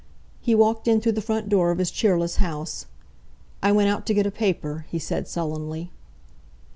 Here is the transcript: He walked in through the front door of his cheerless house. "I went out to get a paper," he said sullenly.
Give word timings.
He 0.41 0.55
walked 0.55 0.87
in 0.87 0.99
through 0.99 1.11
the 1.11 1.21
front 1.21 1.47
door 1.47 1.69
of 1.69 1.77
his 1.77 1.91
cheerless 1.91 2.37
house. 2.37 2.87
"I 3.61 3.71
went 3.71 3.87
out 3.89 4.07
to 4.07 4.15
get 4.15 4.25
a 4.25 4.31
paper," 4.31 4.87
he 4.89 4.97
said 4.97 5.27
sullenly. 5.27 5.91